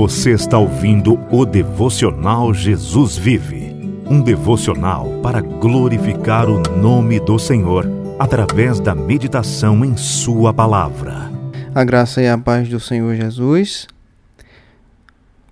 Você 0.00 0.30
está 0.30 0.58
ouvindo 0.58 1.20
o 1.30 1.44
devocional 1.44 2.54
Jesus 2.54 3.18
Vive, 3.18 3.70
um 4.08 4.22
devocional 4.22 5.20
para 5.22 5.42
glorificar 5.42 6.48
o 6.48 6.58
nome 6.58 7.20
do 7.20 7.38
Senhor 7.38 7.86
através 8.18 8.80
da 8.80 8.94
meditação 8.94 9.84
em 9.84 9.98
Sua 9.98 10.54
palavra. 10.54 11.30
A 11.74 11.84
graça 11.84 12.22
e 12.22 12.26
a 12.26 12.38
paz 12.38 12.66
do 12.70 12.80
Senhor 12.80 13.14
Jesus. 13.14 13.86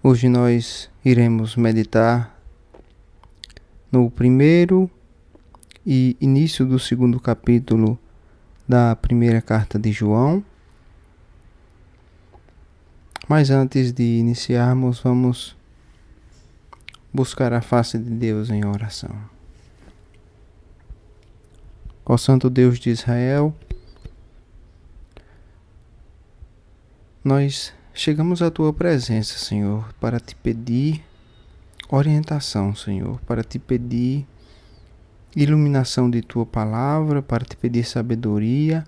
Hoje 0.03 0.31
nós 0.31 0.89
iremos 1.05 1.55
meditar 1.55 2.35
no 3.93 4.11
primeiro 4.11 4.91
e 5.87 6.17
início 6.23 6.65
do 6.65 6.79
segundo 6.79 7.21
capítulo 7.21 7.99
da 8.67 8.97
primeira 8.97 9.43
carta 9.43 9.79
de 9.79 9.93
João. 9.93 10.43
Mas 13.29 13.51
antes 13.51 13.93
de 13.93 14.03
iniciarmos, 14.03 15.01
vamos 15.01 15.55
buscar 17.13 17.53
a 17.53 17.61
face 17.61 17.99
de 17.99 18.09
Deus 18.09 18.49
em 18.49 18.65
oração. 18.65 19.15
Ó 22.07 22.17
Santo 22.17 22.49
Deus 22.49 22.79
de 22.79 22.89
Israel, 22.89 23.55
nós 27.23 27.75
chegamos 27.93 28.41
à 28.41 28.51
tua 28.51 28.73
presença, 28.73 29.37
Senhor, 29.37 29.93
para 30.01 30.19
te 30.19 30.35
pedir 30.35 31.05
orientação, 31.91 32.75
Senhor, 32.75 33.21
para 33.27 33.45
te 33.45 33.59
pedir 33.59 34.27
iluminação 35.37 36.09
de 36.09 36.23
tua 36.23 36.47
palavra, 36.47 37.21
para 37.21 37.45
te 37.45 37.59
pedir 37.59 37.85
sabedoria, 37.85 38.85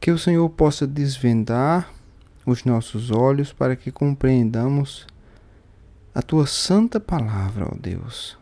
que 0.00 0.10
o 0.10 0.18
Senhor 0.18 0.48
possa 0.48 0.86
desvendar 0.86 1.97
os 2.50 2.64
nossos 2.64 3.10
olhos 3.10 3.52
para 3.52 3.76
que 3.76 3.92
compreendamos 3.92 5.06
a 6.14 6.22
tua 6.22 6.46
santa 6.46 6.98
palavra, 6.98 7.68
ó 7.70 7.76
Deus. 7.78 8.38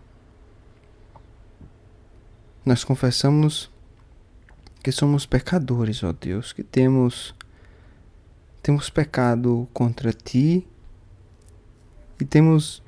Nós 2.65 2.85
confessamos 2.85 3.69
que 4.83 4.93
somos 4.93 5.27
pecadores, 5.27 6.05
ó 6.05 6.13
Deus, 6.13 6.53
que 6.53 6.63
temos 6.63 7.35
temos 8.63 8.91
pecado 8.91 9.69
contra 9.73 10.13
ti 10.13 10.67
e 12.21 12.25
temos 12.25 12.83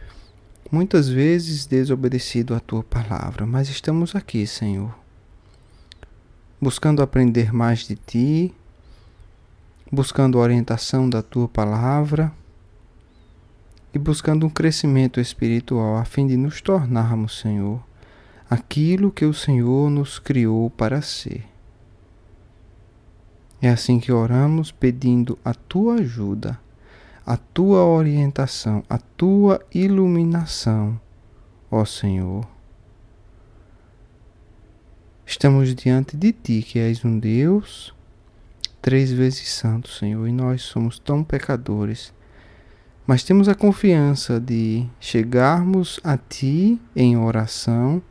muitas 0.71 1.09
vezes 1.09 1.67
desobedecido 1.67 2.55
a 2.55 2.61
tua 2.61 2.83
palavra, 2.83 3.47
mas 3.47 3.69
estamos 3.69 4.15
aqui, 4.15 4.47
Senhor, 4.47 4.93
buscando 6.61 7.03
aprender 7.03 7.53
mais 7.53 7.81
de 7.87 7.95
ti, 7.95 8.55
buscando 9.91 10.39
a 10.39 10.43
orientação 10.43 11.09
da 11.09 11.23
tua 11.23 11.49
palavra 11.49 12.31
e 13.93 13.99
buscando 13.99 14.47
um 14.47 14.51
crescimento 14.51 15.19
espiritual 15.19 15.97
a 15.97 16.05
fim 16.05 16.27
de 16.27 16.37
nos 16.37 16.61
tornarmos, 16.61 17.39
Senhor, 17.39 17.83
aquilo 18.49 19.11
que 19.11 19.25
o 19.25 19.33
Senhor 19.33 19.89
nos 19.89 20.19
criou 20.19 20.69
para 20.69 21.01
ser. 21.01 21.45
É 23.61 23.71
assim 23.71 23.99
que 23.99 24.13
oramos 24.13 24.71
pedindo 24.71 25.39
a 25.45 25.55
tua 25.55 25.95
ajuda, 25.95 26.61
a 27.25 27.37
tua 27.37 27.85
orientação, 27.85 28.85
a 28.89 28.99
tua 28.99 29.61
iluminação, 29.75 31.01
ó 31.71 31.85
Senhor. 31.85 32.47
Estamos 35.27 35.75
diante 35.75 36.17
de 36.17 36.33
ti, 36.33 36.63
que 36.63 36.79
és 36.79 37.05
um 37.05 37.19
Deus 37.19 37.95
três 38.81 39.13
vezes 39.13 39.49
santo, 39.49 39.89
Senhor, 39.89 40.27
e 40.27 40.33
nós 40.33 40.63
somos 40.63 40.99
tão 40.99 41.23
pecadores. 41.25 42.13
Mas 43.07 43.23
temos 43.23 43.49
a 43.49 43.55
confiança 43.55 44.39
de 44.39 44.87
chegarmos 45.01 45.99
a 46.05 46.17
Ti 46.17 46.81
em 46.95 47.17
oração 47.17 48.03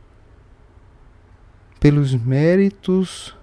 pelos 1.78 2.14
méritos 2.14 3.36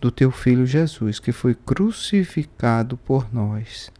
do 0.00 0.10
Teu 0.10 0.30
Filho 0.30 0.66
Jesus, 0.66 1.18
que 1.18 1.30
foi 1.30 1.54
crucificado 1.54 2.96
por 2.96 3.32
nós. 3.32 3.92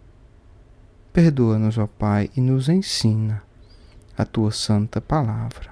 Perdoa-nos, 1.12 1.78
ó 1.78 1.87
Pai, 1.87 2.31
e 2.37 2.41
nos 2.41 2.69
ensina 2.69 3.43
a 4.16 4.25
Tua 4.25 4.50
santa 4.50 5.00
palavra. 5.00 5.70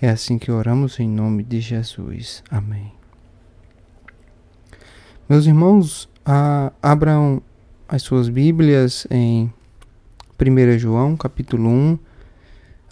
É 0.00 0.08
assim 0.08 0.38
que 0.38 0.50
oramos 0.50 0.98
em 0.98 1.08
nome 1.08 1.42
de 1.42 1.60
Jesus. 1.60 2.42
Amém. 2.50 2.93
Meus 5.26 5.46
irmãos, 5.46 6.06
abram 6.82 7.40
as 7.88 8.02
suas 8.02 8.28
Bíblias 8.28 9.06
em 9.10 9.50
1 10.38 10.78
João, 10.78 11.16
capítulo 11.16 11.66
1, 11.66 11.98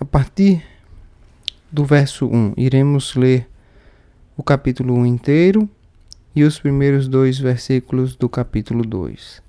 a 0.00 0.04
partir 0.06 0.64
do 1.70 1.84
verso 1.84 2.24
1. 2.26 2.54
Iremos 2.56 3.14
ler 3.16 3.46
o 4.34 4.42
capítulo 4.42 4.94
1 4.94 5.04
inteiro 5.04 5.68
e 6.34 6.42
os 6.42 6.58
primeiros 6.58 7.06
dois 7.06 7.38
versículos 7.38 8.16
do 8.16 8.30
capítulo 8.30 8.82
2. 8.82 9.42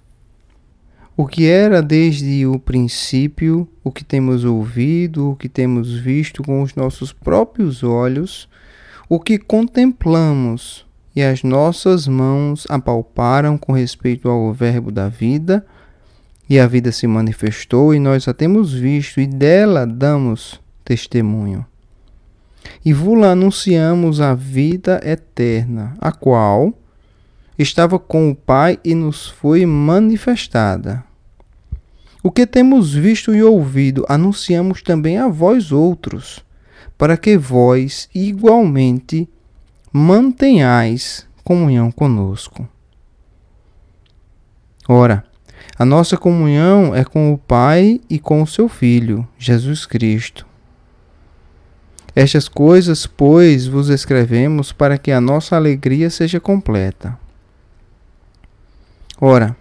O 1.16 1.25
que 1.25 1.47
era 1.47 1.81
desde 1.81 2.45
o 2.45 2.59
princípio, 2.59 3.66
o 3.81 3.93
que 3.93 4.03
temos 4.03 4.43
ouvido, 4.43 5.31
o 5.31 5.35
que 5.38 5.47
temos 5.47 5.93
visto 5.93 6.43
com 6.43 6.61
os 6.61 6.75
nossos 6.75 7.13
próprios 7.13 7.81
olhos, 7.81 8.49
o 9.07 9.22
que 9.22 9.38
contemplamos 9.38 10.85
e 11.16 11.22
as 11.22 11.44
nossas 11.44 12.07
mãos 12.07 12.66
apalparam 12.69 13.57
com 13.57 13.72
respeito 13.72 14.29
ao 14.29 14.51
Verbo 14.51 14.91
da 14.91 15.09
vida, 15.09 15.66
e 16.50 16.59
a 16.59 16.68
vida 16.68 16.91
se 16.91 17.07
manifestou, 17.07 17.94
e 17.94 18.00
nós 18.00 18.28
a 18.28 18.34
temos 18.34 18.74
visto, 18.74 19.19
e 19.19 19.28
dela 19.28 19.85
damos 19.85 20.59
testemunho. 20.84 21.66
E 22.84 22.94
vula 22.94 23.31
anunciamos 23.31 24.19
a 24.19 24.34
vida 24.34 25.00
eterna, 25.03 25.96
a 26.00 26.12
qual 26.12 26.73
estava 27.57 28.00
com 28.00 28.29
o 28.29 28.35
Pai 28.35 28.79
e 28.84 28.96
nos 28.96 29.28
foi 29.28 29.66
manifestada. 29.66 31.03
O 32.22 32.31
que 32.31 32.47
temos 32.47 32.94
visto 32.94 33.35
e 33.35 33.44
ouvido, 33.44 34.06
anunciamos 34.07 34.81
também 34.81 35.18
a 35.18 35.28
vós 35.28 35.72
outros, 35.72 36.44
para 36.97 37.18
que 37.18 37.38
vós 37.38 38.09
igualmente 38.16 39.28
mantenhais 39.95 41.27
comunhão 41.43 41.91
conosco. 41.91 42.67
Ora, 44.89 45.23
a 45.77 45.85
nossa 45.85 46.17
comunhão 46.17 46.95
é 46.95 47.03
com 47.03 47.31
o 47.31 47.37
Pai 47.37 48.01
e 48.09 48.17
com 48.17 48.41
o 48.41 48.47
seu 48.47 48.67
Filho, 48.67 49.27
Jesus 49.37 49.85
Cristo. 49.85 50.47
Estas 52.15 52.47
coisas, 52.47 53.05
pois, 53.05 53.67
vos 53.67 53.89
escrevemos 53.89 54.71
para 54.71 54.97
que 54.97 55.11
a 55.11 55.21
nossa 55.21 55.55
alegria 55.55 56.09
seja 56.09 56.39
completa. 56.39 57.15
Ora, 59.21 59.55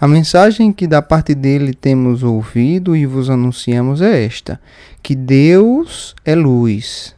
a 0.00 0.06
mensagem 0.06 0.72
que 0.72 0.86
da 0.86 1.02
parte 1.02 1.34
dele 1.34 1.74
temos 1.74 2.22
ouvido 2.22 2.94
e 2.94 3.04
vos 3.04 3.28
anunciamos 3.28 4.00
é 4.00 4.24
esta: 4.24 4.60
que 5.02 5.16
Deus 5.16 6.14
é 6.24 6.36
luz 6.36 7.17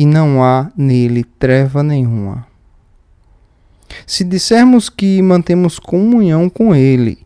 e 0.00 0.06
não 0.06 0.42
há 0.42 0.72
nele 0.74 1.22
treva 1.22 1.82
nenhuma. 1.82 2.46
Se 4.06 4.24
dissermos 4.24 4.88
que 4.88 5.20
mantemos 5.20 5.78
comunhão 5.78 6.48
com 6.48 6.74
ele 6.74 7.18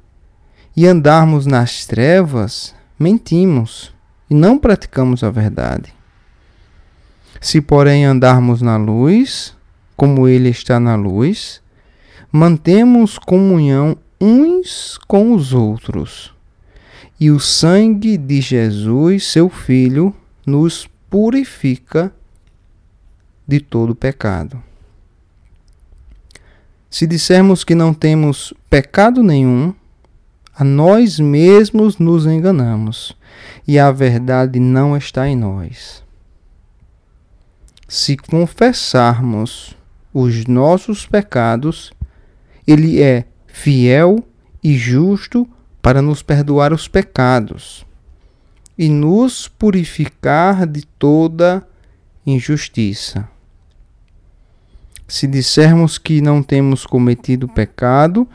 e 0.77 0.84
andarmos 0.84 1.47
nas 1.47 1.87
trevas, 1.87 2.75
mentimos 2.99 3.95
e 4.29 4.34
não 4.34 4.59
praticamos 4.59 5.23
a 5.23 5.31
verdade. 5.31 5.95
Se, 7.41 7.61
porém, 7.61 8.07
andarmos 8.07 8.61
na 8.61 8.77
luz, 8.77 9.57
como 9.97 10.27
ele 10.27 10.49
está 10.49 10.81
na 10.81 10.97
luz, 10.97 11.63
mantemos 12.33 13.19
comunhão 13.19 13.97
uns 14.21 14.99
com 15.07 15.33
os 15.33 15.53
outros. 15.53 16.34
E 17.21 17.31
o 17.31 17.39
sangue 17.39 18.16
de 18.16 18.41
Jesus, 18.41 19.28
seu 19.28 19.48
Filho, 19.48 20.13
nos 20.45 20.89
purifica 21.09 22.13
de 23.47 23.61
todo 23.61 23.95
pecado. 23.95 24.63
Se 26.91 27.07
dissermos 27.07 27.65
que 27.65 27.75
não 27.75 27.93
temos 27.93 28.55
pecado 28.71 29.23
nenhum, 29.23 29.75
a 30.55 30.63
nós 30.63 31.19
mesmos 31.19 31.99
nos 31.99 32.27
enganamos 32.27 33.17
e 33.67 33.79
a 33.79 33.91
verdade 33.91 34.61
não 34.61 34.97
está 34.97 35.29
em 35.29 35.35
nós. 35.35 36.05
Se 37.89 38.17
confessarmos 38.17 39.77
os 40.13 40.47
nossos 40.47 41.05
pecados, 41.05 41.93
Ele 42.67 43.03
é 43.03 43.25
fiel 43.49 44.25
e 44.63 44.77
justo 44.77 45.49
para 45.83 46.01
nos 46.01 46.23
perdoar 46.23 46.73
os 46.73 46.87
pecados 46.87 47.85
e 48.79 48.89
nos 48.89 49.49
purificar 49.49 50.67
de 50.67 50.87
toda 50.87 51.67
injustiça. 52.25 53.34
Se 55.06 55.27
dissermos 55.27 55.98
que 55.98 56.21
não 56.21 56.42
temos 56.42 56.86
cometido 56.86 57.47
pecado, 57.47 58.27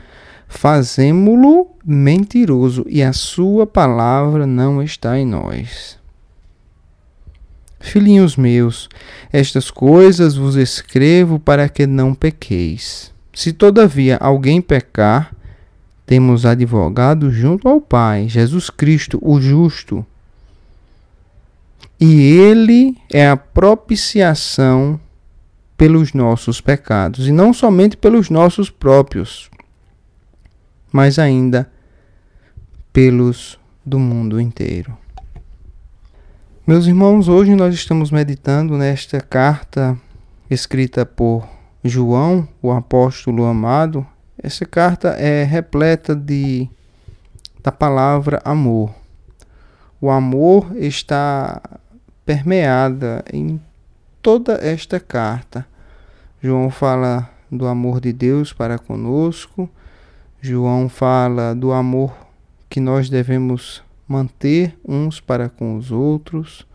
fazemo-lo 0.48 1.68
mentiroso 1.86 2.86
e 2.88 3.02
a 3.02 3.14
sua 3.14 3.66
palavra 3.66 4.46
não 4.46 4.82
está 4.82 5.18
em 5.18 5.26
nós. 5.26 5.98
Filhinhos 7.80 8.36
meus, 8.36 8.90
estas 9.32 9.72
coisas 9.72 10.36
vos 10.36 10.56
escrevo 10.56 11.40
para 11.40 11.70
que 11.70 11.88
não 11.88 12.14
pequeis. 12.14 13.14
Se 13.34 13.54
todavia 13.54 14.18
alguém 14.18 14.62
pecar, 14.62 15.34
temos 16.06 16.46
advogado 16.46 17.32
junto 17.32 17.70
ao 17.70 17.80
Pai, 17.80 18.28
Jesus 18.28 18.70
Cristo, 18.70 19.18
o 19.22 19.40
justo. 19.40 20.06
E 22.00 22.22
ele 22.22 22.98
é 23.12 23.30
a 23.30 23.38
propiciação 23.38 25.00
pelos 25.80 26.12
nossos 26.12 26.60
pecados, 26.60 27.26
e 27.26 27.32
não 27.32 27.54
somente 27.54 27.96
pelos 27.96 28.30
nossos 28.30 28.70
próprios, 28.70 29.50
mas 30.92 31.18
ainda 31.18 31.72
pelos 32.92 33.58
do 33.86 33.98
mundo 33.98 34.42
inteiro. 34.42 34.98
Meus 36.68 36.86
irmãos, 36.86 37.30
hoje 37.30 37.56
nós 37.56 37.74
estamos 37.74 38.12
meditando 38.12 38.78
nesta 38.78 39.22
carta 39.22 39.98
escrita 40.50 41.06
por 41.06 41.48
João, 41.82 42.46
o 42.62 42.74
apóstolo 42.74 43.46
amado. 43.46 44.06
Essa 44.38 44.66
carta 44.66 45.12
é 45.12 45.46
repleta 45.46 46.14
de 46.14 46.68
da 47.64 47.72
palavra 47.72 48.42
amor. 48.44 48.94
O 50.02 50.10
amor 50.10 50.76
está 50.76 51.62
permeada 52.26 53.24
em 53.32 53.62
toda 54.22 54.54
esta 54.56 55.00
carta. 55.00 55.66
João 56.42 56.70
fala 56.70 57.30
do 57.52 57.68
amor 57.68 58.00
de 58.00 58.14
Deus 58.14 58.54
para 58.54 58.78
conosco. 58.78 59.70
João 60.42 60.88
fala 60.88 61.54
do 61.54 61.72
amor 61.72 62.16
que 62.70 62.80
nós 62.80 63.10
devemos 63.10 63.84
manter 64.08 64.78
uns 64.88 65.20
para 65.20 65.50
com 65.50 65.76
os 65.76 65.92
outros. 65.92 66.66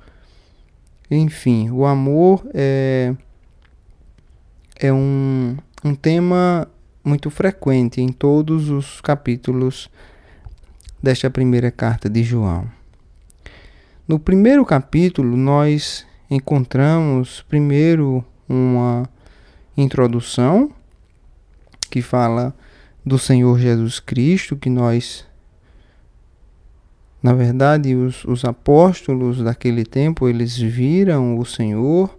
Enfim, 1.11 1.70
o 1.70 1.85
amor 1.85 2.46
é, 2.52 3.14
é 4.76 4.93
um, 4.93 5.56
um 5.85 5.94
tema 5.94 6.69
muito 7.05 7.31
frequente 7.31 8.00
em 8.00 8.08
todos 8.08 8.70
os 8.70 9.00
capítulos 9.00 9.90
desta 11.02 11.29
primeira 11.29 11.70
carta 11.70 12.08
de 12.08 12.23
João. 12.23 12.67
No 14.08 14.19
primeiro 14.19 14.64
capítulo, 14.64 15.37
nós 15.37 16.06
encontramos 16.31 17.43
primeiro 17.49 18.25
uma 18.49 19.09
introdução 19.76 20.71
que 21.91 22.03
fala 22.03 22.55
do 23.05 23.19
Senhor 23.19 23.59
Jesus 23.59 24.00
Cristo, 24.00 24.56
que 24.56 24.71
nós, 24.71 25.26
na 27.23 27.32
verdade, 27.32 27.94
os, 27.94 28.25
os 28.25 28.44
apóstolos 28.44 29.43
daquele 29.43 29.85
tempo, 29.85 30.29
eles 30.29 30.56
viram 30.56 31.38
o 31.38 31.44
Senhor, 31.44 32.17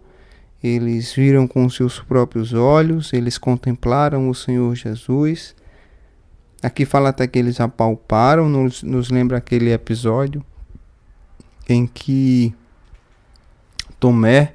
eles 0.64 1.14
viram 1.14 1.48
com 1.48 1.68
seus 1.70 2.00
próprios 2.00 2.54
olhos, 2.54 3.14
eles 3.14 3.38
contemplaram 3.38 4.30
o 4.30 4.36
Senhor 4.36 4.76
Jesus. 4.76 5.56
Aqui 6.62 6.86
fala 6.86 7.10
até 7.10 7.28
que 7.28 7.38
eles 7.38 7.60
apalparam, 7.60 8.48
nos, 8.48 8.82
nos 8.82 9.10
lembra 9.10 9.38
aquele 9.38 9.72
episódio 9.72 10.44
em 11.68 11.86
que 11.86 12.54
Tomé 14.06 14.54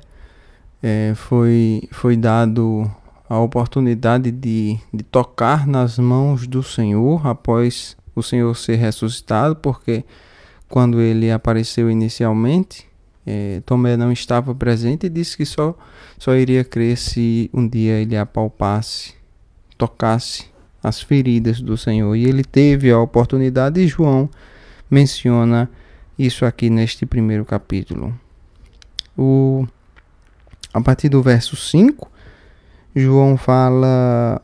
é, 0.81 1.13
foi, 1.17 1.83
foi 1.91 2.17
dado 2.17 2.89
a 3.29 3.37
oportunidade 3.41 4.31
de, 4.31 4.79
de 4.95 5.03
tocar 5.03 5.67
nas 5.67 5.99
mãos 5.99 6.47
do 6.47 6.63
Senhor 6.63 7.27
após 7.27 7.97
o 8.15 8.23
Senhor 8.23 8.57
ser 8.57 8.77
ressuscitado, 8.77 9.57
porque 9.57 10.05
quando 10.69 11.01
ele 11.01 11.33
apareceu 11.33 11.91
inicialmente, 11.91 12.87
é, 13.27 13.61
Tomé 13.67 13.97
não 13.97 14.13
estava 14.13 14.55
presente 14.55 15.07
e 15.07 15.11
disse 15.11 15.37
que 15.37 15.45
só, 15.45 15.77
só 16.17 16.37
iria 16.37 16.63
crer 16.63 16.97
se 16.97 17.51
um 17.53 17.67
dia 17.67 17.95
ele 17.95 18.17
apalpasse, 18.17 19.15
tocasse 19.77 20.45
as 20.81 21.03
feridas 21.03 21.61
do 21.61 21.77
Senhor. 21.77 22.15
E 22.15 22.25
ele 22.25 22.45
teve 22.45 22.89
a 22.89 23.01
oportunidade, 23.01 23.81
e 23.81 23.89
João 23.89 24.31
menciona 24.89 25.69
isso 26.17 26.45
aqui 26.47 26.71
neste 26.71 27.05
primeiro 27.05 27.45
capítulo. 27.45 28.15
O, 29.23 29.67
a 30.73 30.81
partir 30.81 31.11
do 31.11 31.23
verso 31.23 31.55
5, 31.55 32.11
João 32.97 33.37
fala 33.37 34.41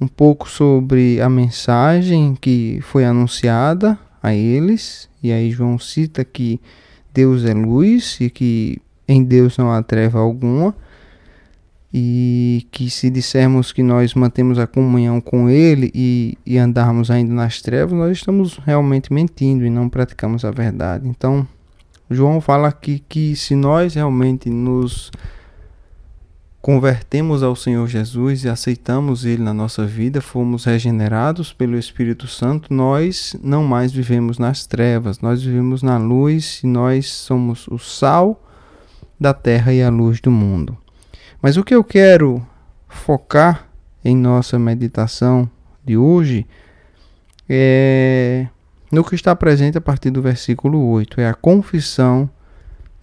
um 0.00 0.08
pouco 0.08 0.50
sobre 0.50 1.20
a 1.20 1.28
mensagem 1.28 2.34
que 2.34 2.80
foi 2.82 3.04
anunciada 3.04 3.96
a 4.20 4.34
eles, 4.34 5.08
e 5.22 5.30
aí 5.30 5.52
João 5.52 5.78
cita 5.78 6.24
que 6.24 6.60
Deus 7.14 7.44
é 7.44 7.54
luz 7.54 8.18
e 8.20 8.28
que 8.28 8.82
em 9.06 9.22
Deus 9.22 9.56
não 9.56 9.70
há 9.70 9.80
treva 9.84 10.18
alguma 10.18 10.74
e 11.94 12.66
que 12.72 12.90
se 12.90 13.08
dissermos 13.08 13.70
que 13.70 13.84
nós 13.84 14.14
mantemos 14.14 14.58
a 14.58 14.66
comunhão 14.66 15.20
com 15.20 15.48
Ele 15.48 15.92
e, 15.94 16.36
e 16.44 16.58
andarmos 16.58 17.08
ainda 17.08 17.32
nas 17.32 17.62
trevas, 17.62 17.96
nós 17.96 18.18
estamos 18.18 18.58
realmente 18.58 19.12
mentindo 19.12 19.64
e 19.64 19.70
não 19.70 19.88
praticamos 19.88 20.44
a 20.44 20.50
verdade. 20.50 21.06
Então, 21.06 21.46
João 22.10 22.40
fala 22.40 22.68
aqui 22.68 23.04
que 23.08 23.36
se 23.36 23.54
nós 23.54 23.94
realmente 23.94 24.48
nos 24.48 25.10
convertemos 26.60 27.42
ao 27.42 27.54
Senhor 27.54 27.86
Jesus 27.86 28.44
e 28.44 28.48
aceitamos 28.48 29.24
Ele 29.24 29.42
na 29.42 29.54
nossa 29.54 29.86
vida, 29.86 30.20
fomos 30.20 30.64
regenerados 30.64 31.52
pelo 31.52 31.78
Espírito 31.78 32.26
Santo, 32.26 32.72
nós 32.72 33.36
não 33.42 33.64
mais 33.64 33.92
vivemos 33.92 34.38
nas 34.38 34.66
trevas, 34.66 35.20
nós 35.20 35.42
vivemos 35.42 35.82
na 35.82 35.98
luz 35.98 36.60
e 36.62 36.66
nós 36.66 37.10
somos 37.10 37.68
o 37.68 37.78
sal 37.78 38.42
da 39.20 39.32
terra 39.32 39.72
e 39.72 39.82
a 39.82 39.90
luz 39.90 40.20
do 40.20 40.30
mundo. 40.30 40.76
Mas 41.40 41.56
o 41.56 41.64
que 41.64 41.74
eu 41.74 41.84
quero 41.84 42.44
focar 42.88 43.68
em 44.04 44.16
nossa 44.16 44.58
meditação 44.58 45.48
de 45.84 45.96
hoje 45.96 46.46
é 47.48 48.48
no 48.90 49.04
que 49.04 49.14
está 49.14 49.34
presente 49.36 49.76
a 49.76 49.80
partir 49.80 50.10
do 50.10 50.22
versículo 50.22 50.86
8, 50.88 51.20
é 51.20 51.28
a 51.28 51.34
confissão 51.34 52.28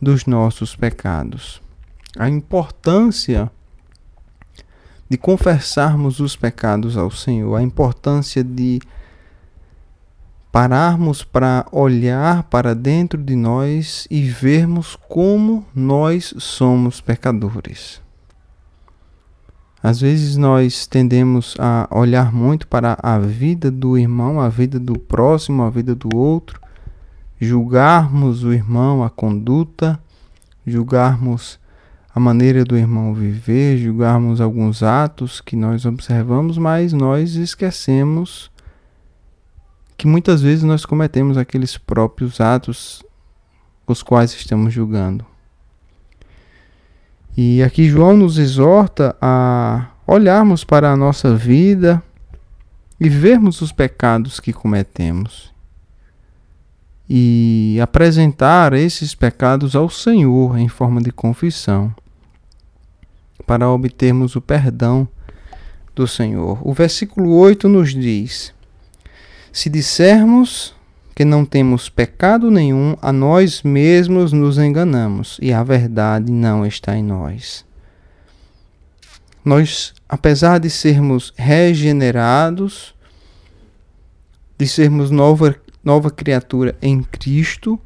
dos 0.01 0.25
nossos 0.25 0.75
pecados. 0.75 1.61
A 2.17 2.29
importância 2.29 3.51
de 5.09 5.17
confessarmos 5.17 6.19
os 6.19 6.35
pecados 6.35 6.97
ao 6.97 7.11
Senhor, 7.11 7.55
a 7.55 7.61
importância 7.61 8.43
de 8.43 8.79
pararmos 10.51 11.23
para 11.23 11.65
olhar 11.71 12.44
para 12.44 12.73
dentro 12.73 13.21
de 13.21 13.35
nós 13.35 14.07
e 14.09 14.21
vermos 14.23 14.95
como 15.09 15.65
nós 15.75 16.33
somos 16.37 17.01
pecadores. 17.01 18.05
Às 19.85 20.01
vezes 20.01 20.35
nós 20.35 20.87
tendemos 20.87 21.54
a 21.59 21.87
olhar 21.92 22.33
muito 22.33 22.65
para 22.65 22.97
a 23.04 23.19
vida 23.19 23.69
do 23.69 23.95
irmão, 23.95 24.42
a 24.42 24.49
vida 24.49 24.80
do 24.80 24.97
próximo, 24.97 25.61
a 25.61 25.69
vida 25.69 25.94
do 25.94 26.09
outro, 26.18 26.59
julgarmos 27.39 28.44
o 28.44 28.51
irmão, 28.51 29.04
a 29.04 29.11
conduta, 29.11 29.99
julgarmos 30.65 31.59
a 32.15 32.19
maneira 32.19 32.65
do 32.65 32.75
irmão 32.75 33.13
viver, 33.13 33.77
julgarmos 33.77 34.42
alguns 34.42 34.81
atos 34.81 35.39
que 35.39 35.56
nós 35.56 35.85
observamos, 35.85 36.57
mas 36.57 36.92
nós 36.92 37.35
esquecemos 37.35 38.49
que 39.95 40.07
muitas 40.07 40.42
vezes 40.42 40.63
nós 40.63 40.83
cometemos 40.83 41.37
aqueles 41.37 41.77
próprios 41.77 42.42
atos 42.42 43.04
os 43.85 44.01
quais 44.01 44.33
estamos 44.33 44.73
julgando. 44.73 45.34
E 47.37 47.61
aqui 47.61 47.89
João 47.89 48.15
nos 48.15 48.37
exorta 48.37 49.15
a 49.21 49.87
olharmos 50.07 50.63
para 50.63 50.92
a 50.92 50.95
nossa 50.95 51.35
vida 51.35 52.01
e 52.99 53.09
vermos 53.09 53.61
os 53.61 53.71
pecados 53.71 54.39
que 54.39 54.54
cometemos 54.54 55.54
e 57.09 57.77
apresentar 57.81 58.73
esses 58.73 59.13
pecados 59.13 59.75
ao 59.75 59.89
Senhor 59.89 60.57
em 60.57 60.68
forma 60.68 61.01
de 61.01 61.11
confissão 61.11 61.94
para 63.45 63.69
obtermos 63.69 64.35
o 64.35 64.42
perdão 64.42 65.07
do 65.94 66.07
Senhor. 66.07 66.59
O 66.68 66.73
versículo 66.73 67.35
8 67.35 67.69
nos 67.69 67.94
diz: 67.94 68.54
Se 69.51 69.69
dissermos 69.69 70.74
que 71.16 71.24
não 71.24 71.45
temos 71.45 71.88
pecado 71.88 72.52
nenhum, 72.52 72.98
a 73.02 73.14
nós 73.14 73.64
mesmos 73.64 74.34
nos 74.34 74.57
enganamos 74.57 75.40
e 75.42 75.54
a 75.54 75.64
verdade 75.64 76.30
não 76.30 76.66
está 76.66 76.98
em 76.98 77.04
nós. 77.04 77.66
Nós, 79.44 79.94
apesar 80.10 80.60
de 80.60 80.69
sermos 80.69 81.34
regenerados, 81.38 82.94
de 84.57 84.68
sermos 84.68 85.10
nova, 85.10 85.56
nova 85.81 86.12
criatura 86.12 86.76
em 86.81 87.02
Cristo, 87.02 87.80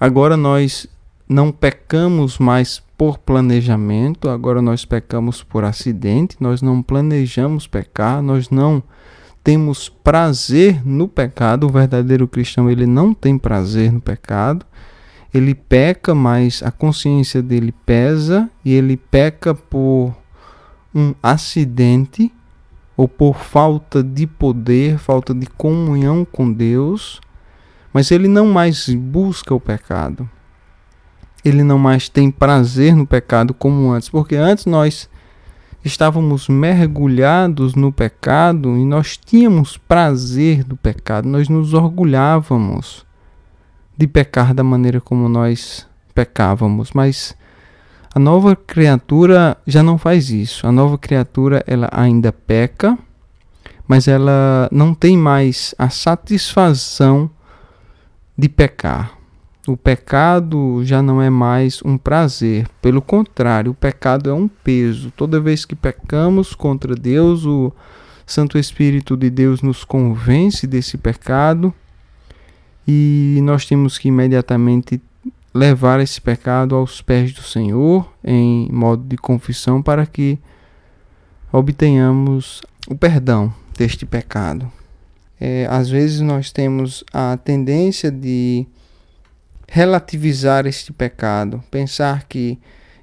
agora 0.00 0.34
nós 0.34 0.86
não 1.28 1.52
pecamos 1.52 2.38
mais 2.38 2.82
por 2.96 3.18
planejamento, 3.18 4.30
agora 4.30 4.62
nós 4.62 4.86
pecamos 4.86 5.42
por 5.42 5.64
acidente, 5.64 6.36
nós 6.40 6.62
não 6.62 6.82
planejamos 6.82 7.66
pecar, 7.66 8.22
nós 8.22 8.48
não 8.48 8.82
temos 9.42 9.88
prazer 9.88 10.86
no 10.86 11.08
pecado. 11.08 11.66
O 11.66 11.70
verdadeiro 11.70 12.28
cristão 12.28 12.70
ele 12.70 12.86
não 12.86 13.14
tem 13.14 13.38
prazer 13.38 13.92
no 13.92 14.00
pecado. 14.00 14.64
Ele 15.32 15.54
peca, 15.54 16.14
mas 16.14 16.62
a 16.62 16.70
consciência 16.70 17.42
dele 17.42 17.72
pesa 17.84 18.50
e 18.64 18.72
ele 18.72 18.96
peca 18.96 19.54
por 19.54 20.14
um 20.94 21.14
acidente 21.22 22.32
ou 22.96 23.06
por 23.06 23.36
falta 23.36 24.02
de 24.02 24.26
poder, 24.26 24.98
falta 24.98 25.32
de 25.32 25.46
comunhão 25.46 26.24
com 26.24 26.52
Deus, 26.52 27.20
mas 27.92 28.10
ele 28.10 28.26
não 28.26 28.46
mais 28.46 28.88
busca 28.88 29.54
o 29.54 29.60
pecado. 29.60 30.28
Ele 31.44 31.62
não 31.62 31.78
mais 31.78 32.08
tem 32.08 32.30
prazer 32.30 32.96
no 32.96 33.06
pecado 33.06 33.54
como 33.54 33.92
antes, 33.92 34.08
porque 34.08 34.34
antes 34.34 34.66
nós 34.66 35.08
estávamos 35.84 36.48
mergulhados 36.48 37.74
no 37.74 37.92
pecado 37.92 38.76
e 38.76 38.84
nós 38.84 39.16
tínhamos 39.16 39.76
prazer 39.76 40.64
do 40.64 40.76
pecado, 40.76 41.28
nós 41.28 41.48
nos 41.48 41.74
orgulhávamos 41.74 43.06
de 43.96 44.06
pecar 44.06 44.54
da 44.54 44.62
maneira 44.62 45.00
como 45.00 45.28
nós 45.28 45.86
pecávamos, 46.14 46.90
mas 46.92 47.36
a 48.14 48.18
nova 48.18 48.56
criatura 48.56 49.56
já 49.66 49.82
não 49.82 49.98
faz 49.98 50.30
isso. 50.30 50.66
A 50.66 50.72
nova 50.72 50.96
criatura 50.96 51.62
ela 51.66 51.88
ainda 51.92 52.32
peca, 52.32 52.98
mas 53.86 54.08
ela 54.08 54.68
não 54.72 54.94
tem 54.94 55.16
mais 55.16 55.74
a 55.78 55.90
satisfação 55.90 57.30
de 58.36 58.48
pecar. 58.48 59.17
O 59.68 59.76
pecado 59.76 60.82
já 60.82 61.02
não 61.02 61.20
é 61.20 61.28
mais 61.28 61.82
um 61.84 61.98
prazer, 61.98 62.66
pelo 62.80 63.02
contrário, 63.02 63.72
o 63.72 63.74
pecado 63.74 64.30
é 64.30 64.32
um 64.32 64.48
peso. 64.48 65.10
Toda 65.10 65.38
vez 65.38 65.66
que 65.66 65.76
pecamos 65.76 66.54
contra 66.54 66.94
Deus, 66.94 67.44
o 67.44 67.70
Santo 68.26 68.56
Espírito 68.56 69.14
de 69.14 69.28
Deus 69.28 69.60
nos 69.60 69.84
convence 69.84 70.66
desse 70.66 70.96
pecado 70.96 71.70
e 72.86 73.40
nós 73.42 73.66
temos 73.66 73.98
que 73.98 74.08
imediatamente 74.08 75.02
levar 75.52 76.00
esse 76.00 76.18
pecado 76.18 76.74
aos 76.74 77.02
pés 77.02 77.34
do 77.34 77.42
Senhor 77.42 78.10
em 78.24 78.70
modo 78.72 79.04
de 79.04 79.18
confissão 79.18 79.82
para 79.82 80.06
que 80.06 80.38
obtenhamos 81.52 82.62
o 82.88 82.94
perdão 82.94 83.52
deste 83.76 84.06
pecado. 84.06 84.72
É, 85.38 85.66
às 85.70 85.90
vezes 85.90 86.22
nós 86.22 86.50
temos 86.50 87.04
a 87.12 87.36
tendência 87.36 88.10
de 88.10 88.66
relativizar 89.68 90.66
este 90.66 90.92
pecado, 90.92 91.62
pensar 91.70 92.24
que 92.24 92.58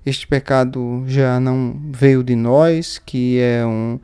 este 0.05 0.27
pecado 0.27 1.03
já 1.07 1.39
não 1.39 1.79
veio 1.91 2.23
de 2.23 2.35
nós, 2.35 3.01
que 3.03 3.39
é 3.39 3.65
um, 3.65 3.99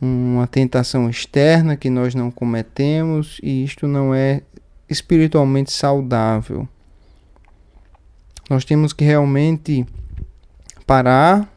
uma 0.00 0.46
tentação 0.46 1.10
externa 1.10 1.76
que 1.76 1.90
nós 1.90 2.14
não 2.14 2.30
cometemos 2.30 3.38
e 3.42 3.64
isto 3.64 3.86
não 3.86 4.14
é 4.14 4.42
espiritualmente 4.88 5.72
saudável. 5.72 6.68
Nós 8.48 8.64
temos 8.64 8.92
que 8.92 9.04
realmente 9.04 9.86
parar 10.86 11.48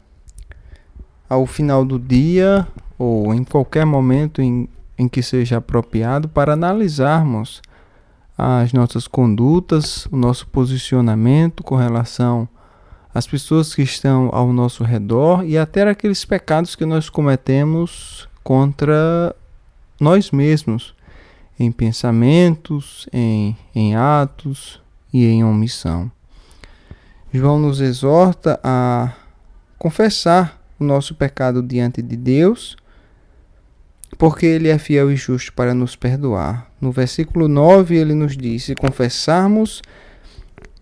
ao 1.27 1.47
final 1.47 1.83
do 1.83 1.97
dia 1.97 2.67
ou 2.97 3.33
em 3.33 3.43
qualquer 3.43 3.85
momento 3.85 4.41
em, 4.41 4.69
em 4.97 5.07
que 5.07 5.23
seja 5.23 5.57
apropriado 5.57 6.29
para 6.29 6.53
analisarmos 6.53 7.61
as 8.37 8.73
nossas 8.73 9.07
condutas, 9.07 10.07
o 10.11 10.17
nosso 10.17 10.47
posicionamento 10.47 11.63
com 11.63 11.75
relação 11.75 12.47
às 13.13 13.27
pessoas 13.27 13.75
que 13.75 13.83
estão 13.83 14.29
ao 14.33 14.51
nosso 14.51 14.83
redor 14.83 15.45
e 15.45 15.57
até 15.57 15.87
aqueles 15.87 16.25
pecados 16.25 16.75
que 16.75 16.85
nós 16.85 17.09
cometemos 17.09 18.27
contra 18.43 19.35
nós 19.99 20.31
mesmos, 20.31 20.95
em 21.59 21.71
pensamentos, 21.71 23.07
em, 23.13 23.55
em 23.75 23.95
atos 23.95 24.81
e 25.13 25.25
em 25.25 25.43
omissão. 25.43 26.11
João 27.31 27.59
nos 27.59 27.79
exorta 27.79 28.59
a 28.63 29.13
confessar 29.77 30.59
o 30.79 30.83
nosso 30.83 31.15
pecado 31.15 31.61
diante 31.61 32.01
de 32.01 32.15
Deus 32.15 32.75
porque 34.17 34.45
ele 34.45 34.69
é 34.69 34.77
fiel 34.77 35.11
e 35.11 35.15
justo 35.15 35.53
para 35.53 35.73
nos 35.73 35.95
perdoar. 35.95 36.71
No 36.83 36.91
versículo 36.91 37.47
9 37.47 37.95
ele 37.95 38.13
nos 38.13 38.35
diz: 38.35 38.65
se 38.65 38.75
confessarmos 38.75 39.81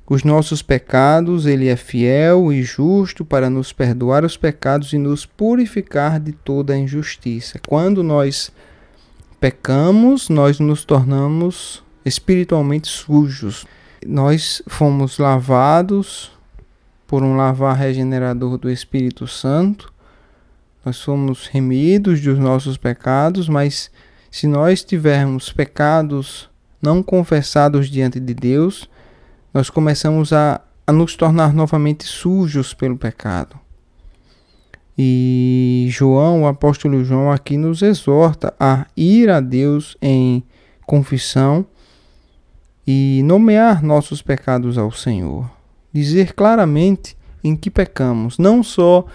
os 0.10 0.24
nossos 0.24 0.62
pecados, 0.62 1.46
ele 1.46 1.68
é 1.68 1.76
fiel 1.76 2.52
e 2.52 2.64
justo 2.64 3.24
para 3.24 3.50
nos 3.50 3.72
perdoar 3.72 4.26
os 4.26 4.36
pecados 4.36 4.92
e 4.94 4.98
nos 4.98 5.26
purificar 5.26 6.20
de 6.20 6.34
toda 6.34 6.74
a 6.74 6.78
injustiça. 6.78 7.60
Quando 7.68 8.04
nós 8.04 8.52
pecamos, 9.40 10.28
nós 10.28 10.60
nos 10.60 10.84
tornamos 10.84 11.84
espiritualmente 12.04 12.90
sujos. 12.90 13.66
Nós 14.06 14.62
fomos 14.68 15.20
lavados 15.20 16.32
por 17.08 17.24
um 17.24 17.38
lavar 17.38 17.78
regenerador 17.78 18.58
do 18.58 18.70
Espírito 18.70 19.28
Santo 19.28 19.92
nós 20.84 20.96
somos 20.96 21.46
remidos 21.46 22.20
dos 22.22 22.40
nossos 22.40 22.76
pecados, 22.76 23.48
mas 23.48 23.92
se 24.32 24.48
nós 24.48 24.82
tivermos 24.82 25.52
pecados 25.52 26.50
não 26.82 27.04
confessados 27.04 27.90
diante 27.90 28.20
de 28.20 28.34
Deus, 28.34 28.90
nós 29.54 29.70
começamos 29.70 30.32
a, 30.32 30.62
a 30.88 30.92
nos 30.94 31.16
tornar 31.16 31.54
novamente 31.54 32.06
sujos 32.06 32.74
pelo 32.74 32.98
pecado. 32.98 33.60
E 34.98 35.88
João, 35.90 36.44
o 36.44 36.48
apóstolo 36.48 37.04
João, 37.04 37.30
aqui 37.30 37.58
nos 37.58 37.82
exorta 37.82 38.54
a 38.60 38.88
ir 38.96 39.30
a 39.30 39.42
Deus 39.42 39.98
em 40.02 40.44
confissão 40.86 41.66
e 42.88 43.22
nomear 43.26 43.84
nossos 43.84 44.22
pecados 44.22 44.78
ao 44.78 44.92
Senhor. 44.92 45.50
Dizer 45.94 46.34
claramente 46.34 47.18
em 47.44 47.56
que 47.56 47.70
pecamos, 47.70 48.38
não 48.38 48.64
só 48.64 49.06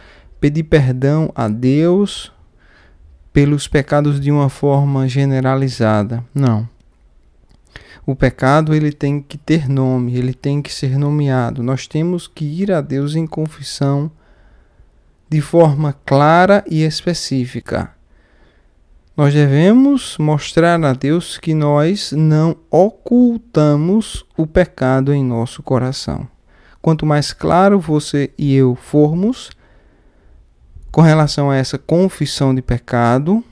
pedir 0.40 0.64
perdão 0.64 1.30
a 1.34 1.48
Deus 1.48 2.32
pelos 3.36 3.68
pecados 3.68 4.18
de 4.18 4.32
uma 4.32 4.48
forma 4.48 5.06
generalizada. 5.06 6.24
Não. 6.34 6.66
O 8.06 8.16
pecado 8.16 8.74
ele 8.74 8.90
tem 8.90 9.20
que 9.20 9.36
ter 9.36 9.68
nome, 9.68 10.16
ele 10.16 10.32
tem 10.32 10.62
que 10.62 10.72
ser 10.72 10.98
nomeado. 10.98 11.62
Nós 11.62 11.86
temos 11.86 12.26
que 12.26 12.46
ir 12.46 12.72
a 12.72 12.80
Deus 12.80 13.14
em 13.14 13.26
confissão 13.26 14.10
de 15.28 15.42
forma 15.42 15.94
clara 16.06 16.64
e 16.66 16.82
específica. 16.82 17.90
Nós 19.14 19.34
devemos 19.34 20.16
mostrar 20.16 20.82
a 20.82 20.94
Deus 20.94 21.36
que 21.36 21.52
nós 21.52 22.12
não 22.12 22.56
ocultamos 22.70 24.24
o 24.34 24.46
pecado 24.46 25.12
em 25.12 25.22
nosso 25.22 25.62
coração. 25.62 26.26
Quanto 26.80 27.04
mais 27.04 27.34
claro 27.34 27.78
você 27.78 28.30
e 28.38 28.54
eu 28.54 28.74
formos, 28.74 29.50
com 30.90 31.00
relação 31.00 31.50
a 31.50 31.56
essa 31.56 31.78
confissão 31.78 32.54
de 32.54 32.62
pecado, 32.62 33.42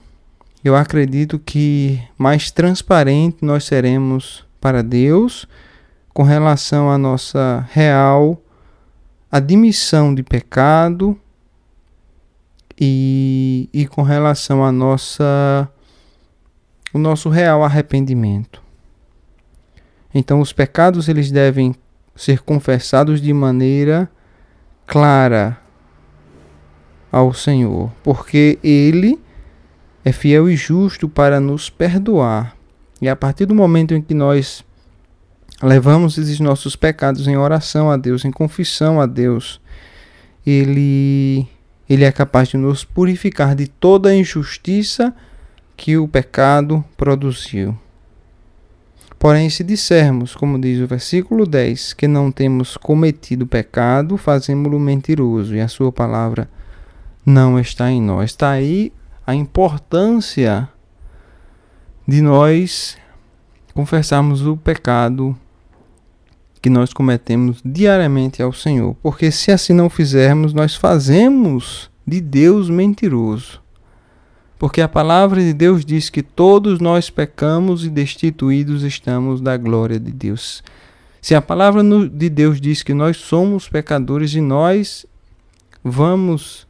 eu 0.65 0.75
acredito 0.75 1.39
que 1.39 2.01
mais 2.17 2.51
transparente 2.51 3.39
nós 3.43 3.65
seremos 3.65 4.47
para 4.61 4.83
Deus 4.83 5.47
com 6.15 6.23
relação 6.23 6.91
à 6.91 6.97
nossa 6.97 7.67
real 7.71 8.41
admissão 9.31 10.15
de 10.15 10.23
pecado 10.23 11.19
e, 12.81 13.69
e 13.73 13.87
com 13.87 14.03
relação 14.03 14.65
à 14.65 14.73
nossa 14.73 15.69
o 16.93 16.99
nosso 16.99 17.29
real 17.29 17.65
arrependimento. 17.65 18.63
Então 20.15 20.41
os 20.41 20.53
pecados 20.53 21.09
eles 21.09 21.33
devem 21.33 21.75
ser 22.15 22.41
confessados 22.41 23.21
de 23.21 23.33
maneira 23.33 24.09
clara, 24.87 25.59
ao 27.15 27.33
Senhor, 27.33 27.93
porque 28.03 28.59
Ele 28.61 29.21
é 30.05 30.11
fiel 30.11 30.51
e 30.51 30.57
justo 30.57 31.09
para 31.09 31.39
nos 31.39 31.71
perdoar. 31.71 32.57
E 33.01 33.09
a 33.09 33.15
partir 33.15 33.47
do 33.47 33.55
momento 33.55 33.95
em 33.95 34.03
que 34.03 34.13
nós 34.13 34.65
levamos 35.63 36.19
esses 36.19 36.41
nossos 36.41 36.75
pecados 36.75 37.29
em 37.29 37.37
oração 37.37 37.89
a 37.89 37.97
Deus, 37.97 38.25
em 38.25 38.33
confissão 38.33 39.01
a 39.01 39.07
Deus, 39.07 39.61
Ele, 40.45 41.47
Ele 41.89 42.03
é 42.03 42.11
capaz 42.11 42.49
de 42.49 42.57
nos 42.57 42.83
purificar 42.83 43.55
de 43.55 43.69
toda 43.69 44.09
a 44.09 44.17
injustiça 44.17 45.15
que 45.77 45.97
o 45.97 46.09
pecado 46.09 46.85
produziu. 46.97 47.79
Porém, 49.21 49.49
se 49.49 49.63
dissermos, 49.63 50.35
como 50.35 50.61
diz 50.61 50.81
o 50.81 50.87
versículo 50.89 51.47
10, 51.47 51.93
que 51.93 52.09
não 52.09 52.33
temos 52.33 52.77
cometido 52.77 53.47
pecado, 53.47 54.17
fazemos-lo 54.17 54.81
mentiroso, 54.81 55.55
e 55.55 55.61
a 55.61 55.69
sua 55.69 55.93
palavra 55.93 56.49
não 57.25 57.59
está 57.59 57.91
em 57.91 58.01
nós. 58.01 58.31
Está 58.31 58.51
aí 58.51 58.93
a 59.27 59.35
importância 59.35 60.69
de 62.07 62.21
nós 62.21 62.97
confessarmos 63.73 64.47
o 64.47 64.57
pecado 64.57 65.37
que 66.61 66.71
nós 66.71 66.93
cometemos 66.93 67.61
diariamente 67.65 68.43
ao 68.43 68.53
Senhor. 68.53 68.95
Porque 69.03 69.31
se 69.31 69.51
assim 69.51 69.73
não 69.73 69.91
fizermos, 69.91 70.53
nós 70.53 70.75
fazemos 70.75 71.91
de 72.07 72.21
Deus 72.21 72.71
mentiroso. 72.71 73.63
Porque 74.59 74.81
a 74.81 74.89
palavra 74.89 75.41
de 75.41 75.53
Deus 75.53 75.85
diz 75.85 76.09
que 76.09 76.23
todos 76.23 76.79
nós 76.79 77.11
pecamos 77.11 77.85
e 77.85 77.91
destituídos 77.91 78.83
estamos 78.83 79.41
da 79.41 79.57
glória 79.57 79.99
de 79.99 80.13
Deus. 80.13 80.63
Se 81.21 81.35
a 81.35 81.43
palavra 81.43 81.83
de 81.83 82.31
Deus 82.31 82.61
diz 82.61 82.83
que 82.83 82.95
nós 82.95 83.17
somos 83.17 83.69
pecadores 83.69 84.35
e 84.35 84.41
nós 84.41 85.05
vamos 85.83 86.67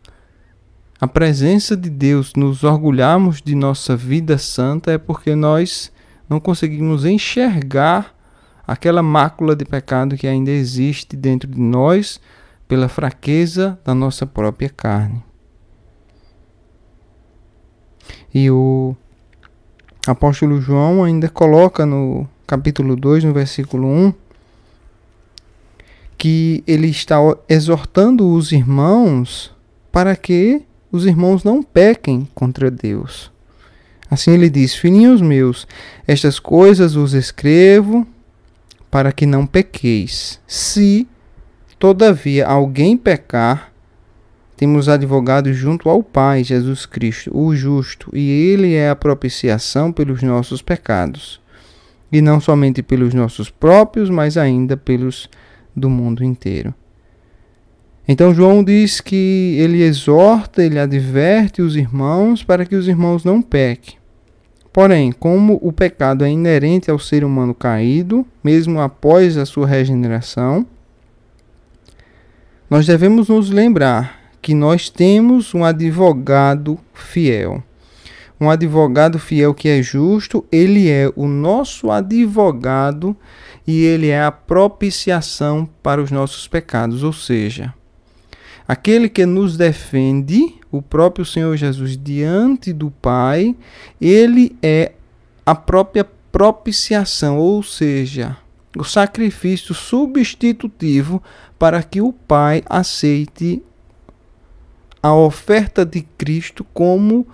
à 1.00 1.06
presença 1.06 1.76
de 1.76 1.90
Deus, 1.90 2.32
nos 2.34 2.64
orgulharmos 2.64 3.42
de 3.42 3.54
nossa 3.54 3.96
vida 3.96 4.38
santa, 4.38 4.92
é 4.92 4.98
porque 4.98 5.34
nós 5.34 5.92
não 6.28 6.40
conseguimos 6.40 7.04
enxergar 7.04 8.14
aquela 8.66 9.02
mácula 9.02 9.54
de 9.54 9.64
pecado 9.64 10.16
que 10.16 10.26
ainda 10.26 10.50
existe 10.50 11.16
dentro 11.16 11.48
de 11.48 11.60
nós 11.60 12.20
pela 12.66 12.88
fraqueza 12.88 13.78
da 13.84 13.94
nossa 13.94 14.26
própria 14.26 14.70
carne. 14.70 15.22
E 18.32 18.50
o 18.50 18.96
apóstolo 20.06 20.60
João 20.60 21.04
ainda 21.04 21.28
coloca 21.28 21.84
no 21.84 22.28
capítulo 22.46 22.96
2, 22.96 23.24
no 23.24 23.32
versículo 23.32 23.86
1, 23.86 24.14
que 26.16 26.64
ele 26.66 26.88
está 26.88 27.16
exortando 27.48 28.28
os 28.30 28.50
irmãos 28.50 29.54
para 29.92 30.16
que 30.16 30.62
os 30.94 31.04
irmãos 31.04 31.42
não 31.42 31.60
pequem 31.60 32.28
contra 32.36 32.70
Deus. 32.70 33.32
Assim 34.08 34.30
ele 34.30 34.48
diz: 34.48 34.76
Filhinhos 34.76 35.20
meus, 35.20 35.66
estas 36.06 36.38
coisas 36.38 36.94
vos 36.94 37.14
escrevo 37.14 38.06
para 38.92 39.10
que 39.10 39.26
não 39.26 39.44
pequeis. 39.44 40.40
Se, 40.46 41.08
todavia, 41.80 42.46
alguém 42.46 42.96
pecar, 42.96 43.72
temos 44.56 44.88
advogado 44.88 45.52
junto 45.52 45.90
ao 45.90 46.00
Pai, 46.00 46.44
Jesus 46.44 46.86
Cristo, 46.86 47.36
o 47.36 47.56
justo, 47.56 48.08
e 48.14 48.30
ele 48.30 48.74
é 48.74 48.88
a 48.88 48.94
propiciação 48.94 49.90
pelos 49.90 50.22
nossos 50.22 50.62
pecados, 50.62 51.40
e 52.12 52.22
não 52.22 52.40
somente 52.40 52.84
pelos 52.84 53.12
nossos 53.12 53.50
próprios, 53.50 54.08
mas 54.08 54.36
ainda 54.36 54.76
pelos 54.76 55.28
do 55.74 55.90
mundo 55.90 56.22
inteiro. 56.22 56.72
Então 58.06 58.34
João 58.34 58.62
diz 58.62 59.00
que 59.00 59.56
ele 59.58 59.82
exorta, 59.82 60.62
ele 60.62 60.78
adverte 60.78 61.62
os 61.62 61.74
irmãos 61.74 62.42
para 62.42 62.66
que 62.66 62.76
os 62.76 62.86
irmãos 62.86 63.24
não 63.24 63.40
pequem. 63.40 63.96
Porém, 64.70 65.12
como 65.12 65.58
o 65.62 65.72
pecado 65.72 66.24
é 66.24 66.30
inerente 66.30 66.90
ao 66.90 66.98
ser 66.98 67.24
humano 67.24 67.54
caído, 67.54 68.26
mesmo 68.42 68.80
após 68.80 69.38
a 69.38 69.46
sua 69.46 69.66
regeneração, 69.66 70.66
nós 72.68 72.86
devemos 72.86 73.28
nos 73.28 73.50
lembrar 73.50 74.20
que 74.42 74.52
nós 74.52 74.90
temos 74.90 75.54
um 75.54 75.64
advogado 75.64 76.78
fiel. 76.92 77.62
Um 78.38 78.50
advogado 78.50 79.18
fiel 79.18 79.54
que 79.54 79.68
é 79.68 79.80
justo, 79.80 80.44
ele 80.50 80.90
é 80.90 81.10
o 81.16 81.26
nosso 81.26 81.90
advogado 81.90 83.16
e 83.66 83.84
ele 83.84 84.08
é 84.08 84.22
a 84.22 84.32
propiciação 84.32 85.66
para 85.82 86.02
os 86.02 86.10
nossos 86.10 86.48
pecados, 86.48 87.02
ou 87.02 87.12
seja, 87.12 87.72
aquele 88.66 89.08
que 89.08 89.26
nos 89.26 89.56
defende, 89.56 90.54
o 90.70 90.82
próprio 90.82 91.24
Senhor 91.24 91.56
Jesus 91.56 91.96
diante 91.96 92.72
do 92.72 92.90
Pai, 92.90 93.54
ele 94.00 94.56
é 94.62 94.92
a 95.44 95.54
própria 95.54 96.04
propiciação, 96.32 97.38
ou 97.38 97.62
seja, 97.62 98.36
o 98.76 98.82
sacrifício 98.82 99.74
substitutivo 99.74 101.22
para 101.58 101.82
que 101.82 102.00
o 102.00 102.12
Pai 102.12 102.62
aceite 102.68 103.62
a 105.02 105.14
oferta 105.14 105.84
de 105.84 106.00
Cristo 106.16 106.64
como 106.72 107.26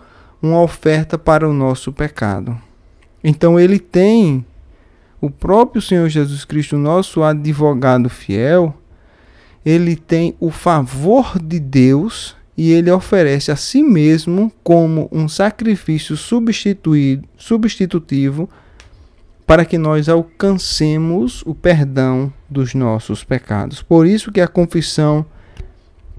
uma 0.43 0.61
oferta 0.61 1.17
para 1.17 1.49
o 1.49 1.53
nosso 1.53 1.93
pecado. 1.93 2.61
Então 3.23 3.59
ele 3.59 3.79
tem 3.79 4.45
o 5.21 5.31
próprio 5.31 5.81
Senhor 5.81 6.09
Jesus 6.09 6.45
Cristo, 6.45 6.77
nosso 6.77 7.23
advogado 7.23 8.09
fiel, 8.09 8.75
ele 9.65 9.97
tem 9.97 10.35
o 10.41 10.51
favor 10.51 11.39
de 11.39 11.61
Deus 11.61 12.37
e 12.57 12.73
ele 12.73 12.91
oferece 12.91 13.51
a 13.51 13.57
si 13.57 13.83
mesmo 13.83 14.53
como 14.63 15.09
um 15.11 15.27
sacrifício 15.29 16.17
substitutivo 16.17 18.49
para 19.47 19.65
que 19.65 19.79
nós 19.79 20.09
alcancemos 20.09 21.43
o 21.45 21.55
perdão 21.55 22.33
dos 22.49 22.75
nossos 22.75 23.25
pecados. 23.25 23.83
Por 23.83 24.07
isso 24.07 24.31
que 24.31 24.41
a 24.41 24.47
confissão 24.47 25.27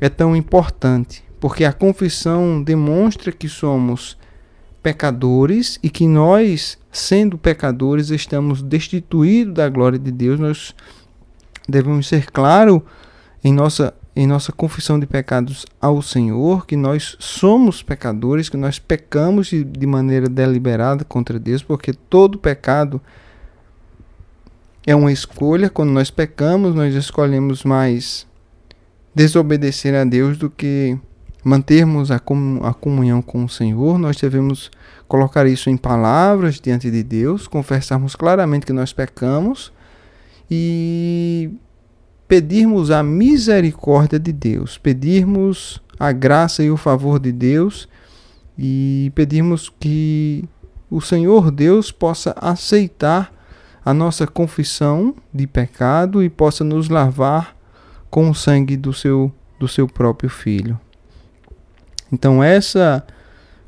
é 0.02 0.10
tão 0.10 0.36
importante, 0.36 1.24
porque 1.40 1.64
a 1.64 1.72
confissão 1.72 2.62
demonstra 2.62 3.32
que 3.32 3.48
somos 3.48 4.18
pecadores 4.82 5.80
e 5.84 5.90
que 5.90 6.08
nós, 6.08 6.78
sendo 6.92 7.38
pecadores, 7.38 8.10
estamos 8.10 8.62
destituídos 8.62 9.54
da 9.54 9.70
glória 9.70 10.00
de 10.00 10.12
Deus. 10.12 10.40
Nós 10.40 10.76
devemos 11.70 12.08
ser 12.08 12.32
claro 12.32 12.84
em 13.44 13.54
nossa 13.54 13.94
em 14.14 14.28
nossa 14.28 14.52
confissão 14.52 15.00
de 15.00 15.06
pecados 15.06 15.66
ao 15.80 16.02
Senhor, 16.02 16.66
que 16.66 16.76
nós 16.76 17.16
somos 17.18 17.82
pecadores, 17.82 18.50
que 18.50 18.58
nós 18.58 18.78
pecamos 18.78 19.48
de, 19.48 19.64
de 19.64 19.88
maneira 19.88 20.28
deliberada 20.28 21.06
contra 21.06 21.40
Deus, 21.40 21.64
porque 21.64 21.94
todo 21.94 22.38
pecado 22.38 23.02
é 24.86 24.94
uma 24.94 25.12
escolha. 25.12 25.70
Quando 25.70 25.92
nós 25.92 26.12
pecamos, 26.12 26.76
nós 26.76 26.94
escolhemos 26.94 27.64
mais 27.64 28.28
desobedecer 29.16 29.96
a 29.96 30.04
Deus 30.04 30.38
do 30.38 30.50
que 30.50 30.98
mantermos 31.44 32.12
a, 32.12 32.20
comunhão 32.20 33.22
com 33.22 33.46
o 33.46 33.50
Senhor, 33.50 33.98
nós 33.98 34.16
devemos 34.18 34.70
colocar 35.08 35.48
isso 35.48 35.70
em 35.70 35.78
palavras 35.78 36.60
diante 36.60 36.92
de 36.92 37.02
Deus, 37.02 37.48
confessarmos 37.48 38.16
claramente 38.16 38.66
que 38.66 38.74
nós 38.74 38.94
pecamos 38.94 39.74
e 40.50 41.50
pedirmos 42.32 42.92
a 42.92 43.04
misericórdia 43.04 44.18
de 44.18 44.32
Deus, 44.32 44.78
pedirmos 44.78 45.84
a 46.00 46.14
graça 46.14 46.64
e 46.64 46.72
o 46.72 46.78
favor 46.78 47.20
de 47.20 47.30
Deus 47.30 47.90
e 48.58 49.12
pedirmos 49.14 49.68
que 49.68 50.48
o 50.90 51.02
Senhor 51.02 51.52
Deus 51.52 51.92
possa 51.92 52.34
aceitar 52.40 53.34
a 53.84 53.94
nossa 53.94 54.26
confissão 54.26 55.14
de 55.34 55.46
pecado 55.46 56.24
e 56.24 56.30
possa 56.30 56.64
nos 56.64 56.88
lavar 56.88 57.54
com 58.10 58.30
o 58.30 58.34
sangue 58.34 58.78
do 58.78 58.94
seu, 58.94 59.30
do 59.60 59.68
seu 59.68 59.86
próprio 59.86 60.30
Filho. 60.30 60.80
Então, 62.10 62.42
essa 62.42 63.06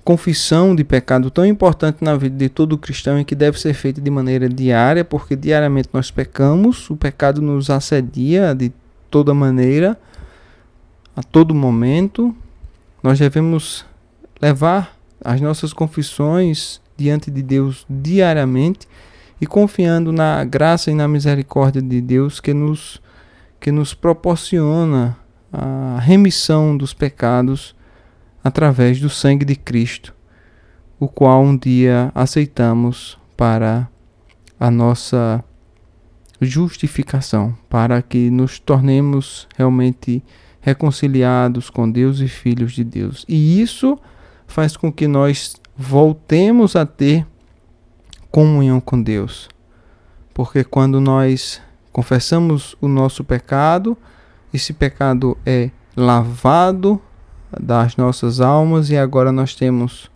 confissão 0.03 0.75
de 0.75 0.83
pecado 0.83 1.31
tão 1.31 1.45
importante 1.45 2.03
na 2.03 2.15
vida 2.15 2.35
de 2.35 2.49
todo 2.49 2.77
cristão 2.77 3.19
e 3.19 3.25
que 3.25 3.35
deve 3.35 3.59
ser 3.59 3.73
feita 3.73 4.01
de 4.01 4.11
maneira 4.11 4.49
diária, 4.49 5.05
porque 5.05 5.35
diariamente 5.35 5.89
nós 5.93 6.11
pecamos, 6.11 6.89
o 6.89 6.95
pecado 6.95 7.41
nos 7.41 7.69
assedia 7.69 8.53
de 8.53 8.71
toda 9.09 9.33
maneira, 9.33 9.97
a 11.15 11.23
todo 11.23 11.55
momento. 11.55 12.35
Nós 13.01 13.17
devemos 13.17 13.85
levar 14.41 14.97
as 15.23 15.39
nossas 15.39 15.71
confissões 15.71 16.81
diante 16.97 17.31
de 17.31 17.41
Deus 17.41 17.85
diariamente 17.89 18.87
e 19.39 19.47
confiando 19.47 20.11
na 20.11 20.43
graça 20.43 20.91
e 20.91 20.93
na 20.93 21.07
misericórdia 21.07 21.81
de 21.81 22.01
Deus 22.01 22.39
que 22.39 22.53
nos 22.53 23.01
que 23.59 23.71
nos 23.71 23.93
proporciona 23.93 25.17
a 25.51 25.97
remissão 26.01 26.75
dos 26.75 26.93
pecados 26.93 27.73
através 28.43 28.99
do 28.99 29.09
sangue 29.09 29.45
de 29.45 29.55
Cristo, 29.55 30.13
o 30.99 31.07
qual 31.07 31.41
um 31.41 31.57
dia 31.57 32.11
aceitamos 32.13 33.17
para 33.37 33.87
a 34.59 34.69
nossa 34.69 35.43
justificação, 36.41 37.55
para 37.69 38.01
que 38.01 38.29
nos 38.29 38.59
tornemos 38.59 39.47
realmente 39.57 40.23
reconciliados 40.59 41.69
com 41.69 41.89
Deus 41.89 42.19
e 42.19 42.27
filhos 42.27 42.73
de 42.73 42.83
Deus. 42.83 43.25
E 43.27 43.61
isso 43.61 43.97
faz 44.47 44.77
com 44.77 44.91
que 44.91 45.07
nós 45.07 45.55
voltemos 45.75 46.75
a 46.75 46.85
ter 46.85 47.25
comunhão 48.31 48.79
com 48.79 49.01
Deus. 49.01 49.49
Porque 50.33 50.63
quando 50.63 50.99
nós 50.99 51.61
confessamos 51.91 52.75
o 52.81 52.87
nosso 52.87 53.23
pecado, 53.23 53.97
esse 54.53 54.73
pecado 54.73 55.37
é 55.45 55.69
lavado 55.95 57.01
das 57.61 57.95
nossas 57.97 58.39
almas 58.39 58.89
e 58.89 58.97
agora 58.97 59.31
nós 59.31 59.55
temos 59.55 60.09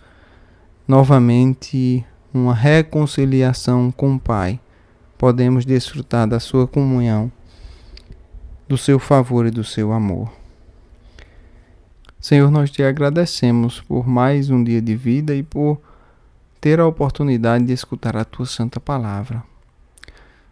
novamente 0.87 2.05
uma 2.33 2.53
reconciliação 2.53 3.91
com 3.91 4.15
o 4.15 4.19
Pai. 4.19 4.59
Podemos 5.17 5.65
desfrutar 5.65 6.27
da 6.27 6.39
sua 6.39 6.67
comunhão, 6.67 7.31
do 8.67 8.77
seu 8.77 8.99
favor 8.99 9.45
e 9.45 9.51
do 9.51 9.63
seu 9.63 9.91
amor. 9.91 10.31
Senhor, 12.19 12.51
nós 12.51 12.69
te 12.71 12.83
agradecemos 12.83 13.81
por 13.81 14.07
mais 14.07 14.49
um 14.49 14.63
dia 14.63 14.81
de 14.81 14.95
vida 14.95 15.35
e 15.35 15.43
por 15.43 15.79
ter 16.59 16.79
a 16.79 16.87
oportunidade 16.87 17.65
de 17.65 17.73
escutar 17.73 18.17
a 18.17 18.25
tua 18.25 18.45
santa 18.45 18.79
palavra. 18.79 19.43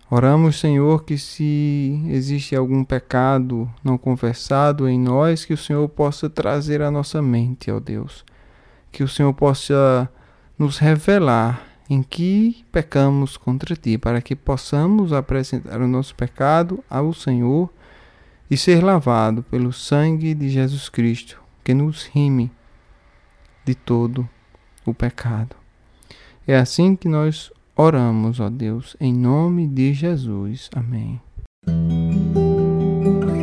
Oramos, 0.09 0.59
Senhor, 0.59 1.03
que 1.03 1.17
se 1.17 1.99
existe 2.07 2.55
algum 2.55 2.83
pecado 2.83 3.67
não 3.83 3.97
confessado 3.97 4.87
em 4.87 4.99
nós, 4.99 5.45
que 5.45 5.53
o 5.53 5.57
Senhor 5.57 5.89
possa 5.89 6.29
trazer 6.29 6.81
à 6.81 6.91
nossa 6.91 7.21
mente, 7.21 7.71
ó 7.71 7.79
Deus. 7.79 8.23
que 8.91 9.03
o 9.03 9.07
Senhor 9.09 9.33
possa 9.33 10.09
nos 10.57 10.77
revelar 10.77 11.67
em 11.89 12.01
que 12.01 12.65
pecamos 12.71 13.35
contra 13.35 13.75
ti, 13.75 13.97
para 13.97 14.21
que 14.21 14.35
possamos 14.35 15.11
apresentar 15.11 15.81
o 15.81 15.87
nosso 15.87 16.15
pecado 16.15 16.83
ao 16.89 17.11
Senhor 17.11 17.69
e 18.49 18.55
ser 18.55 18.81
lavado 18.81 19.43
pelo 19.43 19.73
sangue 19.73 20.33
de 20.33 20.47
Jesus 20.47 20.87
Cristo, 20.87 21.41
que 21.61 21.73
nos 21.73 22.05
rime 22.05 22.49
de 23.65 23.75
todo 23.75 24.29
o 24.85 24.93
pecado. 24.93 25.55
É 26.47 26.55
assim 26.55 26.95
que 26.95 27.09
nós 27.09 27.51
oramos, 27.75 28.39
ó 28.39 28.49
Deus, 28.49 28.95
em 28.99 29.13
nome 29.13 29.67
de 29.67 29.93
Jesus. 29.93 30.69
Amém. 30.75 31.19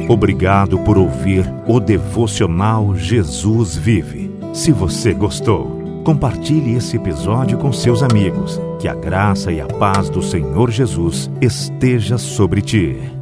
Obrigado 0.08 0.78
por 0.80 0.98
ouvir 0.98 1.44
o 1.66 1.80
devocional 1.80 2.94
Jesus 2.96 3.76
Vive. 3.76 4.30
Se 4.52 4.70
você 4.70 5.14
gostou, 5.14 5.80
compartilhe 6.04 6.74
esse 6.74 6.96
episódio 6.96 7.56
com 7.56 7.72
seus 7.72 8.02
amigos. 8.02 8.60
Que 8.78 8.88
a 8.88 8.94
graça 8.94 9.50
e 9.52 9.60
a 9.60 9.66
paz 9.66 10.10
do 10.10 10.20
Senhor 10.20 10.70
Jesus 10.70 11.30
esteja 11.40 12.18
sobre 12.18 12.60
ti. 12.60 13.21